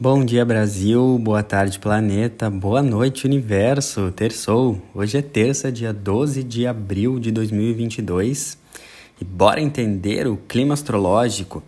[0.00, 1.18] Bom dia, Brasil.
[1.18, 2.48] Boa tarde, planeta.
[2.48, 4.12] Boa noite, universo.
[4.12, 4.80] Terçou.
[4.94, 8.56] Hoje é terça, dia 12 de abril de 2022.
[9.20, 11.64] E bora entender o clima astrológico.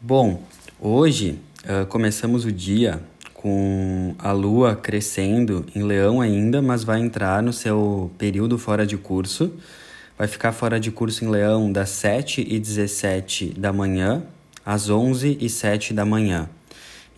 [0.00, 0.44] Bom,
[0.78, 3.02] hoje uh, começamos o dia
[3.34, 8.96] com a lua crescendo em leão ainda, mas vai entrar no seu período fora de
[8.96, 9.52] curso.
[10.16, 14.22] Vai ficar fora de curso em leão das 7 e 17 da manhã
[14.64, 16.48] às 11 e 7 da manhã.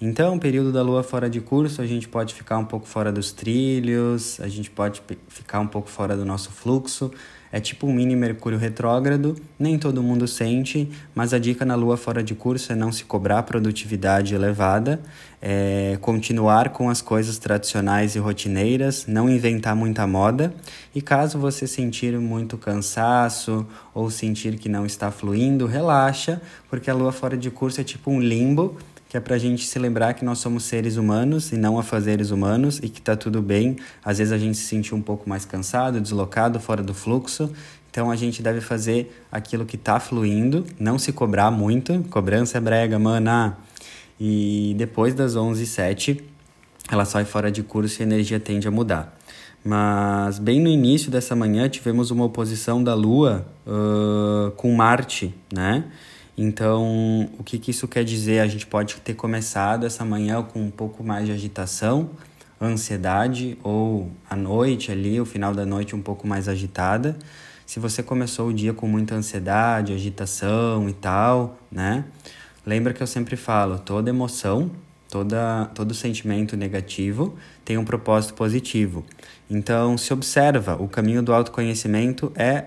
[0.03, 3.32] Então, período da lua fora de curso, a gente pode ficar um pouco fora dos
[3.32, 7.11] trilhos, a gente pode ficar um pouco fora do nosso fluxo.
[7.53, 11.96] É tipo um mini Mercúrio retrógrado, nem todo mundo sente, mas a dica na lua
[11.96, 15.03] fora de curso é não se cobrar produtividade elevada,
[15.43, 20.55] é continuar com as coisas tradicionais e rotineiras, não inventar muita moda.
[20.94, 26.94] E caso você sentir muito cansaço ou sentir que não está fluindo, relaxa, porque a
[26.94, 28.79] lua fora de curso é tipo um limbo
[29.11, 32.31] que é para a gente se lembrar que nós somos seres humanos e não afazeres
[32.31, 33.75] humanos e que está tudo bem.
[34.05, 37.50] Às vezes a gente se sentir um pouco mais cansado, deslocado, fora do fluxo.
[37.91, 42.05] Então a gente deve fazer aquilo que está fluindo, não se cobrar muito.
[42.08, 43.58] Cobrança é brega, mana.
[44.19, 46.24] E depois das 11 h 07
[46.89, 49.19] ela sai fora de curso e a energia tende a mudar.
[49.64, 55.86] Mas bem no início dessa manhã tivemos uma oposição da Lua uh, com Marte, né?
[56.42, 58.41] Então, o que, que isso quer dizer?
[58.41, 62.12] A gente pode ter começado essa manhã com um pouco mais de agitação,
[62.58, 67.14] ansiedade, ou à noite ali, o final da noite um pouco mais agitada.
[67.66, 72.06] Se você começou o dia com muita ansiedade, agitação e tal, né?
[72.64, 74.70] Lembra que eu sempre falo, toda emoção
[75.11, 79.05] Toda, todo sentimento negativo tem um propósito positivo.
[79.50, 82.67] Então, se observa, o caminho do autoconhecimento é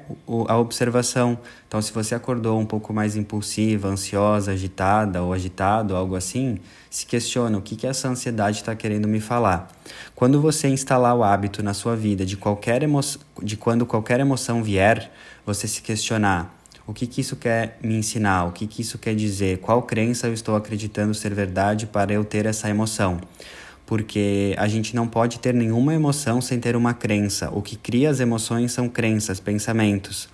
[0.50, 1.40] a observação.
[1.66, 7.06] Então, se você acordou um pouco mais impulsiva, ansiosa, agitada ou agitado, algo assim, se
[7.06, 9.72] questiona o que, que essa ansiedade está querendo me falar.
[10.14, 13.00] Quando você instalar o hábito na sua vida de, qualquer emo
[13.42, 15.10] de quando qualquer emoção vier,
[15.46, 18.46] você se questionar o que, que isso quer me ensinar?
[18.46, 19.60] O que, que isso quer dizer?
[19.60, 23.22] Qual crença eu estou acreditando ser verdade para eu ter essa emoção?
[23.86, 27.50] Porque a gente não pode ter nenhuma emoção sem ter uma crença.
[27.52, 30.28] O que cria as emoções são crenças, pensamentos.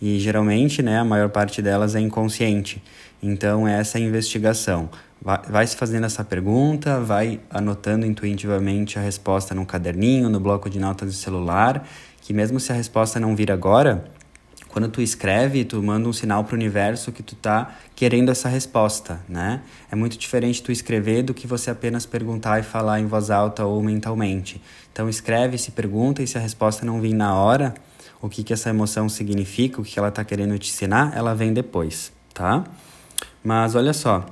[0.00, 2.82] E geralmente, né, a maior parte delas é inconsciente.
[3.22, 4.90] Então, é essa investigação.
[5.20, 10.68] Vai, vai se fazendo essa pergunta, vai anotando intuitivamente a resposta no caderninho, no bloco
[10.68, 11.88] de notas do celular,
[12.20, 14.04] que mesmo se a resposta não vir agora,
[14.76, 18.46] quando tu escreve, tu manda um sinal para o universo que tu tá querendo essa
[18.46, 19.62] resposta, né?
[19.90, 23.64] É muito diferente tu escrever do que você apenas perguntar e falar em voz alta
[23.64, 24.60] ou mentalmente.
[24.92, 27.72] Então escreve, se pergunta e se a resposta não vir na hora,
[28.20, 31.54] o que que essa emoção significa, o que ela tá querendo te ensinar, ela vem
[31.54, 32.62] depois, tá?
[33.42, 34.26] Mas olha só,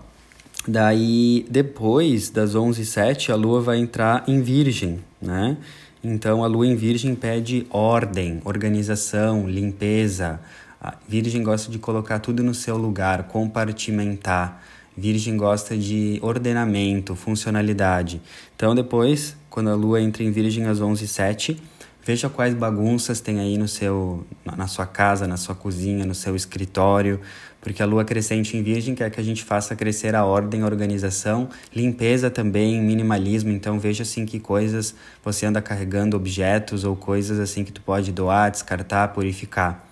[0.68, 5.56] daí depois das 11h07 a lua vai entrar em virgem, né?
[6.04, 10.38] Então, a lua em Virgem pede ordem, organização, limpeza.
[10.78, 14.62] A Virgem gosta de colocar tudo no seu lugar, compartimentar.
[14.94, 18.20] Virgem gosta de ordenamento, funcionalidade.
[18.54, 21.56] Então, depois, quando a lua entra em Virgem às 11h07,
[22.04, 26.36] veja quais bagunças tem aí no seu, na sua casa, na sua cozinha, no seu
[26.36, 27.20] escritório,
[27.60, 30.66] porque a lua crescente em Virgem quer que a gente faça crescer a ordem, a
[30.66, 33.50] organização, limpeza também, minimalismo.
[33.50, 34.94] Então veja assim que coisas
[35.24, 39.88] você anda carregando, objetos ou coisas assim que tu pode doar, descartar, purificar.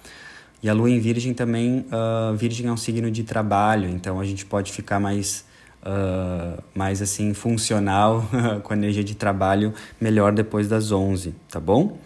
[0.62, 4.24] E a lua em Virgem também, uh, Virgem é um signo de trabalho, então a
[4.24, 5.44] gente pode ficar mais
[5.84, 8.24] Uh, mais assim funcional
[8.62, 11.98] com energia de trabalho melhor depois das 11, tá bom?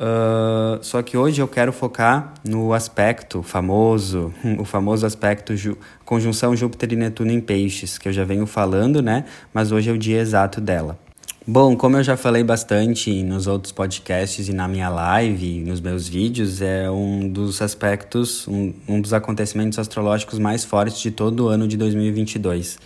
[0.00, 5.76] Uh, só que hoje eu quero focar no aspecto famoso, o famoso aspecto ju
[6.06, 9.26] conjunção Júpiter e Netuno em Peixes, que eu já venho falando, né?
[9.52, 10.98] Mas hoje é o dia exato dela.
[11.46, 16.08] Bom, como eu já falei bastante nos outros podcasts e na minha live, nos meus
[16.08, 21.48] vídeos, é um dos aspectos, um, um dos acontecimentos astrológicos mais fortes de todo o
[21.48, 22.78] ano de 2022.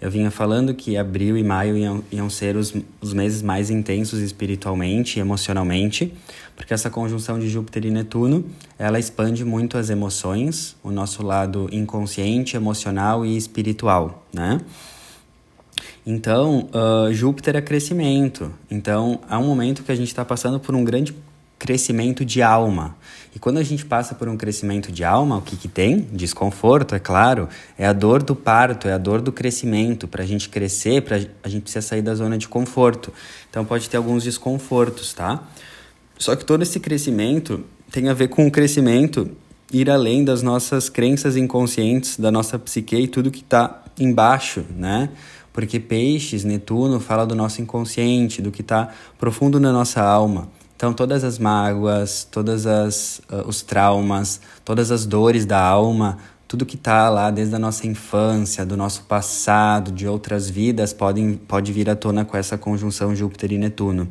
[0.00, 4.20] Eu vinha falando que abril e maio iam, iam ser os, os meses mais intensos
[4.20, 6.12] espiritualmente e emocionalmente,
[6.54, 8.44] porque essa conjunção de Júpiter e Netuno,
[8.78, 14.60] ela expande muito as emoções, o nosso lado inconsciente, emocional e espiritual, né?
[16.06, 18.52] Então, uh, Júpiter é crescimento.
[18.70, 21.12] Então, há um momento que a gente está passando por um grande
[21.66, 22.96] crescimento de alma.
[23.34, 26.00] E quando a gente passa por um crescimento de alma, o que, que tem?
[26.12, 27.48] Desconforto, é claro.
[27.76, 30.06] É a dor do parto, é a dor do crescimento.
[30.06, 33.12] Para a gente crescer, pra, a gente precisa sair da zona de conforto.
[33.50, 35.42] Então pode ter alguns desconfortos, tá?
[36.16, 39.30] Só que todo esse crescimento tem a ver com o crescimento
[39.72, 45.10] ir além das nossas crenças inconscientes, da nossa psique e tudo que está embaixo, né?
[45.52, 50.48] Porque peixes, Netuno, fala do nosso inconsciente, do que está profundo na nossa alma.
[50.76, 52.78] Então, todas as mágoas, todos uh,
[53.46, 58.64] os traumas, todas as dores da alma, tudo que está lá desde a nossa infância,
[58.64, 63.52] do nosso passado, de outras vidas, podem, pode vir à tona com essa conjunção Júpiter
[63.52, 64.06] e Netuno.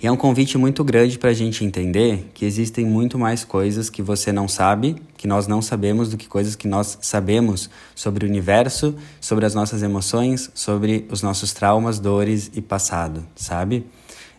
[0.00, 3.88] E é um convite muito grande para a gente entender que existem muito mais coisas
[3.88, 8.26] que você não sabe, que nós não sabemos, do que coisas que nós sabemos sobre
[8.26, 13.86] o universo, sobre as nossas emoções, sobre os nossos traumas, dores e passado, sabe?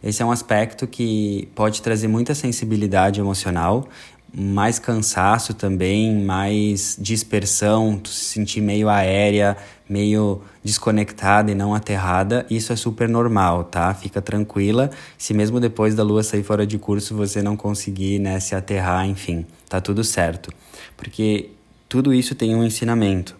[0.03, 3.87] Esse é um aspecto que pode trazer muita sensibilidade emocional,
[4.33, 9.57] mais cansaço também, mais dispersão, tu se sentir meio aérea,
[9.87, 13.93] meio desconectada e não aterrada, isso é super normal, tá?
[13.93, 14.89] Fica tranquila.
[15.17, 19.05] Se mesmo depois da lua sair fora de curso você não conseguir, né, se aterrar,
[19.05, 20.51] enfim, tá tudo certo.
[20.95, 21.49] Porque
[21.89, 23.35] tudo isso tem um ensinamento.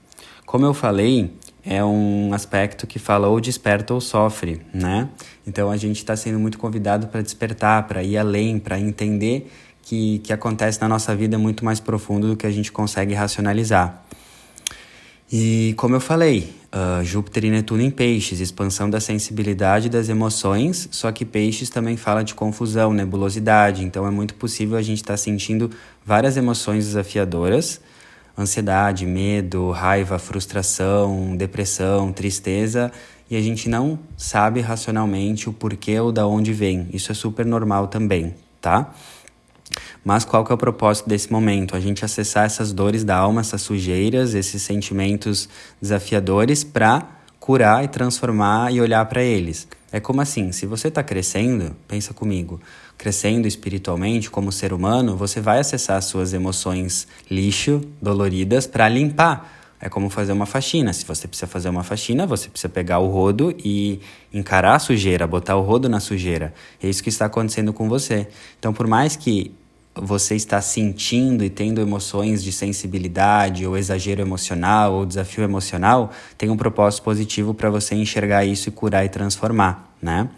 [0.46, 5.10] Como eu falei, é um aspecto que fala ou desperta ou sofre, né?
[5.46, 10.20] Então a gente está sendo muito convidado para despertar, para ir além, para entender que
[10.20, 14.04] que acontece na nossa vida é muito mais profundo do que a gente consegue racionalizar.
[15.32, 20.90] E como eu falei, uh, Júpiter e Netuno em peixes, expansão da sensibilidade das emoções,
[20.92, 25.14] só que peixes também fala de confusão, nebulosidade, então é muito possível a gente estar
[25.14, 25.72] tá sentindo
[26.06, 27.80] várias emoções desafiadoras
[28.38, 32.92] ansiedade, medo, raiva, frustração, depressão, tristeza,
[33.30, 36.88] e a gente não sabe racionalmente o porquê ou da onde vem.
[36.92, 38.94] Isso é super normal também, tá?
[40.04, 41.76] Mas qual que é o propósito desse momento?
[41.76, 45.48] A gente acessar essas dores da alma, essas sujeiras, esses sentimentos
[45.82, 47.08] desafiadores para
[47.40, 49.68] curar e transformar e olhar para eles.
[49.92, 52.60] É como assim, se você está crescendo, pensa comigo,
[53.02, 59.52] crescendo espiritualmente como ser humano, você vai acessar suas emoções lixo, doloridas, para limpar.
[59.82, 60.94] É como fazer uma faxina.
[60.94, 64.00] Se você precisa fazer uma faxina, você precisa pegar o rodo e
[64.32, 66.54] encarar a sujeira, botar o rodo na sujeira.
[66.80, 68.28] É isso que está acontecendo com você.
[68.60, 69.52] Então, por mais que
[69.96, 76.52] você está sentindo e tendo emoções de sensibilidade ou exagero emocional ou desafio emocional, tem
[76.52, 80.30] um propósito positivo para você enxergar isso e curar e transformar, né?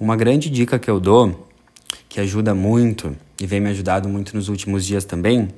[0.00, 1.47] Uma grande dica que eu dou,
[2.20, 5.48] ajuda muito e vem me ajudado muito nos últimos dias também,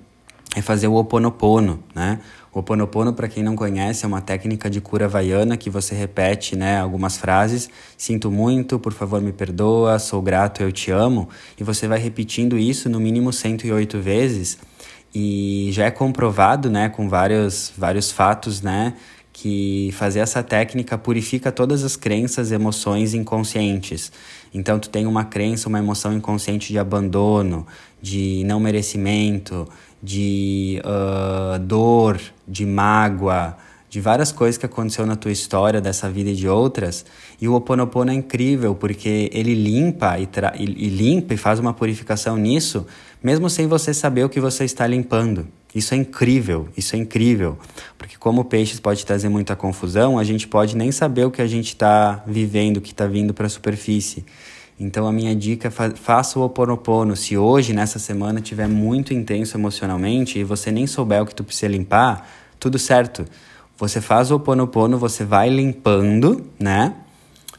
[0.54, 2.20] é fazer o oponopono, né?
[2.52, 6.56] O Oponopono, para quem não conhece, é uma técnica de cura havaiana que você repete
[6.56, 7.70] né, algumas frases.
[7.96, 11.28] Sinto muito, por favor me perdoa, sou grato, eu te amo.
[11.56, 14.58] E você vai repetindo isso no mínimo 108 vezes.
[15.14, 18.94] E já é comprovado né, com vários, vários fatos né,
[19.32, 24.12] que fazer essa técnica purifica todas as crenças e emoções inconscientes.
[24.52, 27.66] Então, tu tem uma crença, uma emoção inconsciente de abandono,
[28.02, 29.68] de não merecimento,
[30.02, 33.56] de uh, dor, de mágoa,
[33.88, 37.04] de várias coisas que aconteceu na tua história, dessa vida e de outras.
[37.40, 40.28] E o Ho Oponopono é incrível porque ele limpa e,
[40.58, 42.86] e, limpa e faz uma purificação nisso,
[43.22, 45.46] mesmo sem você saber o que você está limpando.
[45.74, 47.56] Isso é incrível, isso é incrível.
[47.96, 51.46] Porque como peixes pode trazer muita confusão, a gente pode nem saber o que a
[51.46, 54.24] gente está vivendo, o que está vindo para a superfície.
[54.78, 57.14] Então a minha dica é fa faça o oponopono.
[57.14, 61.44] Se hoje, nessa semana, tiver muito intenso emocionalmente e você nem souber o que tu
[61.44, 62.28] precisa limpar,
[62.58, 63.24] tudo certo.
[63.76, 66.94] Você faz o oponopono, você vai limpando, né?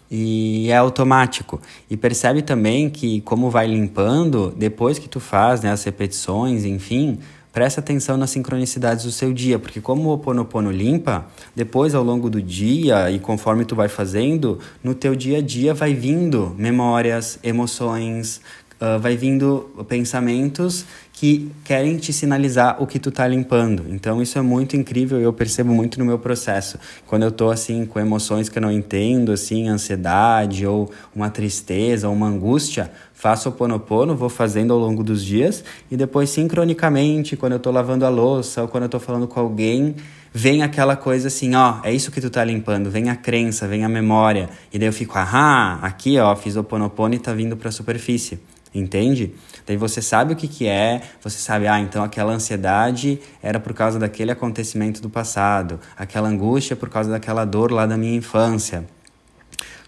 [0.09, 1.61] E é automático.
[1.89, 7.19] E percebe também que como vai limpando, depois que tu faz né, as repetições, enfim,
[7.51, 12.29] Presta atenção nas sincronicidades do seu dia, porque como o Oponopono limpa, depois ao longo
[12.29, 17.37] do dia e conforme tu vai fazendo, no teu dia a dia vai vindo memórias,
[17.43, 18.39] emoções,
[18.79, 20.85] uh, vai vindo pensamentos
[21.21, 23.85] que querem te sinalizar o que tu tá limpando.
[23.89, 26.79] Então isso é muito incrível e eu percebo muito no meu processo.
[27.05, 32.09] Quando eu tô assim com emoções que eu não entendo, assim, ansiedade ou uma tristeza
[32.09, 37.53] uma angústia, faço o ponopono, vou fazendo ao longo dos dias e depois sincronicamente, quando
[37.53, 39.93] eu tô lavando a louça ou quando eu tô falando com alguém,
[40.33, 43.85] vem aquela coisa assim, ó, é isso que tu tá limpando, vem a crença, vem
[43.85, 44.49] a memória.
[44.73, 48.39] E daí eu fico, ah, aqui, ó, fiz o ponopono e tá vindo pra superfície.
[48.73, 49.33] Entende?
[49.67, 53.73] Daí você sabe o que, que é, você sabe, ah, então aquela ansiedade era por
[53.73, 58.85] causa daquele acontecimento do passado, aquela angústia por causa daquela dor lá da minha infância.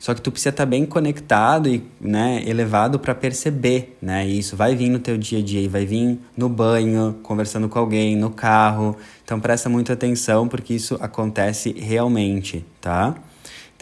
[0.04, 4.28] Só que tu precisa estar tá bem conectado e né, elevado para perceber, né?
[4.28, 7.70] E isso vai vir no teu dia a dia, e vai vir no banho, conversando
[7.70, 8.98] com alguém, no carro.
[9.24, 13.16] Então presta muita atenção porque isso acontece realmente, tá?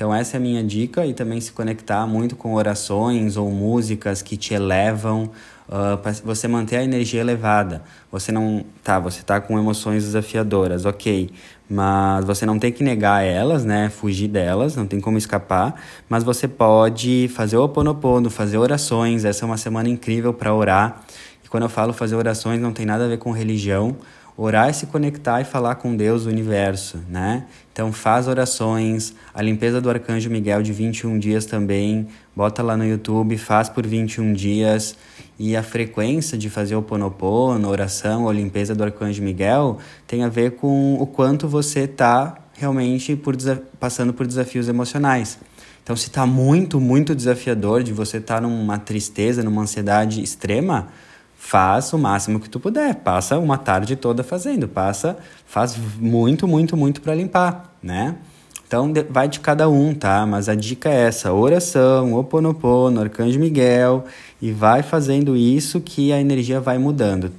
[0.01, 4.23] Então essa é a minha dica e também se conectar muito com orações ou músicas
[4.23, 5.29] que te elevam,
[5.69, 7.83] uh, para você manter a energia elevada.
[8.11, 8.65] Você não.
[8.83, 11.29] Tá, você tá com emoções desafiadoras, ok.
[11.69, 13.91] Mas você não tem que negar elas, né?
[13.91, 15.79] Fugir delas, não tem como escapar.
[16.09, 19.23] Mas você pode fazer o oponopono, fazer orações.
[19.23, 21.03] Essa é uma semana incrível para orar.
[21.45, 23.95] E quando eu falo fazer orações, não tem nada a ver com religião
[24.37, 27.45] orar é se conectar e falar com Deus, o universo, né?
[27.71, 32.85] Então faz orações, a limpeza do arcanjo Miguel de 21 dias também, bota lá no
[32.85, 34.95] YouTube, faz por 21 dias
[35.39, 40.29] e a frequência de fazer o ponopono, oração ou limpeza do arcanjo Miguel tem a
[40.29, 43.35] ver com o quanto você está realmente por
[43.79, 45.39] passando por desafios emocionais.
[45.83, 50.89] Então se está muito, muito desafiador de você estar tá numa tristeza, numa ansiedade extrema,
[51.43, 56.77] faz o máximo que tu puder, passa uma tarde toda fazendo, passa, faz muito, muito,
[56.77, 58.15] muito para limpar, né?
[58.65, 60.25] Então vai de cada um, tá?
[60.25, 64.05] Mas a dica é essa: oração, oponopono, arcanjo Miguel,
[64.39, 67.29] e vai fazendo isso que a energia vai mudando.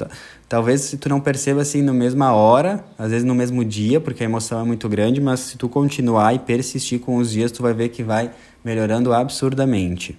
[0.49, 4.25] Talvez se tu não perceba assim no mesma hora, às vezes no mesmo dia, porque
[4.25, 7.63] a emoção é muito grande, mas se tu continuar e persistir com os dias, tu
[7.63, 8.31] vai ver que vai
[8.63, 10.19] melhorando absurdamente.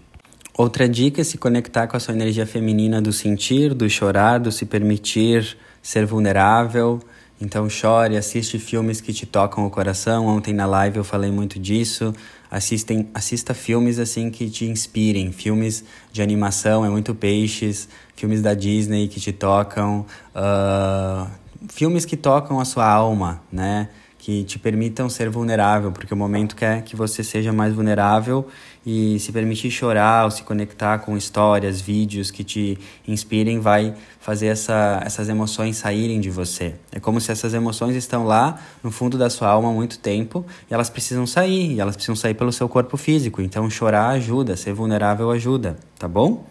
[0.56, 4.52] Outra dica é se conectar com a sua energia feminina do sentir, do chorar, do
[4.52, 7.02] se permitir ser vulnerável.
[7.42, 10.28] Então chore, assiste filmes que te tocam o coração.
[10.28, 12.14] Ontem na live eu falei muito disso.
[12.52, 18.54] Assistem, assista filmes assim que te inspirem, filmes de animação, é muito peixes, filmes da
[18.54, 20.06] Disney que te tocam,
[20.36, 21.28] uh,
[21.68, 23.90] filmes que tocam a sua alma, né?
[24.24, 28.48] Que te permitam ser vulnerável, porque o momento quer que você seja mais vulnerável
[28.86, 34.48] e se permitir chorar ou se conectar com histórias, vídeos que te inspirem, vai fazer
[34.48, 36.74] essa, essas emoções saírem de você.
[36.94, 40.46] É como se essas emoções estão lá no fundo da sua alma há muito tempo
[40.72, 43.42] e elas precisam sair, e elas precisam sair pelo seu corpo físico.
[43.42, 46.46] Então chorar ajuda, ser vulnerável ajuda, tá bom?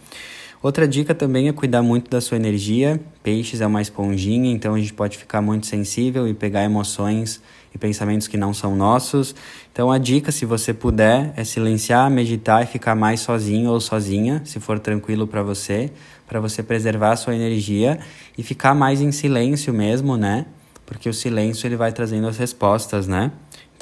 [0.62, 3.00] Outra dica também é cuidar muito da sua energia.
[3.22, 7.40] Peixes é uma esponjinha, então a gente pode ficar muito sensível e pegar emoções
[7.74, 9.34] e pensamentos que não são nossos.
[9.72, 14.42] Então a dica, se você puder, é silenciar, meditar e ficar mais sozinho ou sozinha,
[14.44, 15.90] se for tranquilo para você,
[16.26, 17.98] para você preservar a sua energia
[18.36, 20.46] e ficar mais em silêncio mesmo, né?
[20.84, 23.32] Porque o silêncio ele vai trazendo as respostas, né?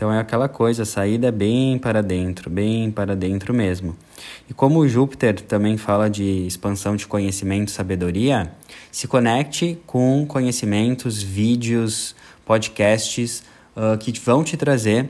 [0.01, 3.95] Então é aquela coisa, a saída é bem para dentro, bem para dentro mesmo.
[4.49, 8.51] E como o Júpiter também fala de expansão de conhecimento, sabedoria,
[8.91, 12.17] se conecte com conhecimentos, vídeos,
[12.47, 13.43] podcasts
[13.81, 15.09] uh, que vão te trazer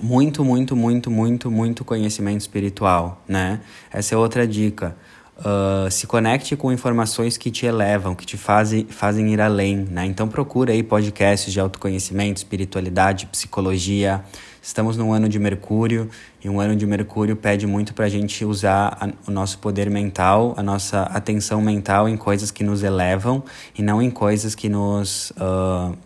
[0.00, 3.60] muito, muito, muito, muito, muito conhecimento espiritual, né?
[3.92, 4.96] Essa é outra dica.
[5.38, 10.06] Uh, se conecte com informações que te elevam, que te fazem, fazem ir além, né?
[10.06, 14.24] Então procura aí podcasts de autoconhecimento, espiritualidade, psicologia.
[14.62, 16.08] Estamos num ano de Mercúrio
[16.42, 19.90] e um ano de Mercúrio pede muito para a gente usar a, o nosso poder
[19.90, 23.42] mental, a nossa atenção mental em coisas que nos elevam
[23.76, 25.96] e não em coisas que nos uh,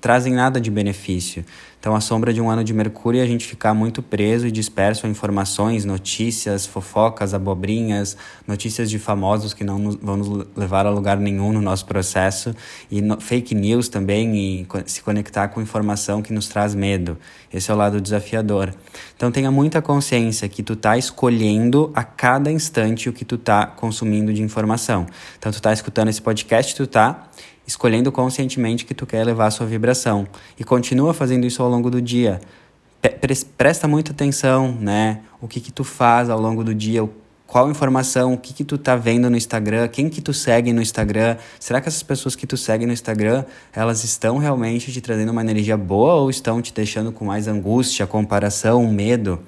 [0.00, 1.44] trazem nada de benefício.
[1.78, 4.50] Então, a sombra de um ano de Mercúrio é a gente ficar muito preso e
[4.50, 10.84] disperso a informações, notícias, fofocas, abobrinhas, notícias de famosos que não nos, vão nos levar
[10.84, 12.52] a lugar nenhum no nosso processo,
[12.90, 17.16] e no, fake news também, e se conectar com informação que nos traz medo.
[17.52, 18.74] Esse é o lado desafiador.
[19.14, 23.64] Então, tenha muita consciência que tu tá escolhendo a cada instante o que tu tá
[23.64, 25.06] consumindo de informação.
[25.38, 27.28] Então, tu tá escutando esse podcast, tu tá
[27.66, 30.26] escolhendo conscientemente que tu quer elevar a sua vibração
[30.58, 32.40] e continua fazendo isso ao longo do dia.
[33.56, 35.20] Presta muita atenção, né?
[35.40, 37.08] O que que tu faz ao longo do dia,
[37.46, 40.82] qual informação, o que que tu tá vendo no Instagram, quem que tu segue no
[40.82, 45.30] Instagram, será que essas pessoas que tu segue no Instagram, elas estão realmente te trazendo
[45.30, 49.38] uma energia boa ou estão te deixando com mais angústia, comparação, medo?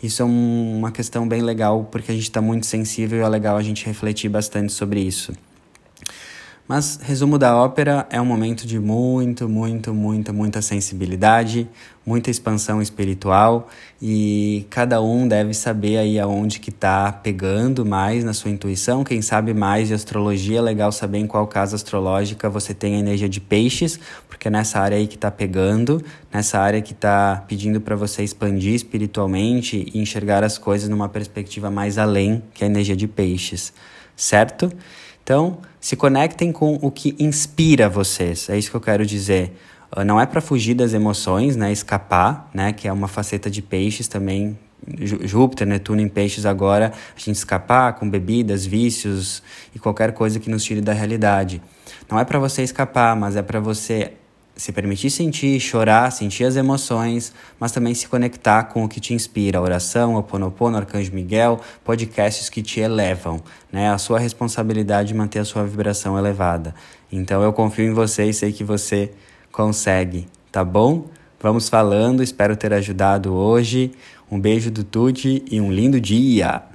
[0.00, 3.28] Isso é um, uma questão bem legal porque a gente está muito sensível e é
[3.28, 5.32] legal a gente refletir bastante sobre isso.
[6.68, 11.66] Mas, resumo da ópera, é um momento de muito, muito, muita, muita sensibilidade,
[12.04, 13.70] muita expansão espiritual
[14.02, 19.02] e cada um deve saber aí aonde que tá pegando mais na sua intuição.
[19.02, 22.98] Quem sabe mais de astrologia, é legal saber em qual casa astrológica você tem a
[22.98, 23.98] energia de peixes,
[24.28, 28.22] porque é nessa área aí que tá pegando, nessa área que tá pedindo para você
[28.22, 33.72] expandir espiritualmente e enxergar as coisas numa perspectiva mais além, que a energia de peixes,
[34.14, 34.70] certo?
[35.28, 38.48] Então, se conectem com o que inspira vocês.
[38.48, 39.52] É isso que eu quero dizer.
[39.94, 41.70] Uh, não é para fugir das emoções, né?
[41.70, 42.72] Escapar, né?
[42.72, 44.58] Que é uma faceta de peixes também.
[44.96, 49.42] Júpiter, Netuno em peixes agora, a gente escapar com bebidas, vícios
[49.74, 51.60] e qualquer coisa que nos tire da realidade.
[52.10, 54.14] Não é para você escapar, mas é para você
[54.58, 59.14] se permitir sentir, chorar, sentir as emoções, mas também se conectar com o que te
[59.14, 63.40] inspira, oração, o Ponopono, Arcanjo Miguel, podcasts que te elevam,
[63.72, 63.88] né?
[63.88, 66.74] A sua responsabilidade de manter a sua vibração elevada.
[67.10, 69.12] Então eu confio em você e sei que você
[69.52, 71.06] consegue, tá bom?
[71.40, 73.92] Vamos falando, espero ter ajudado hoje.
[74.28, 76.68] Um beijo do Tuti e um lindo dia!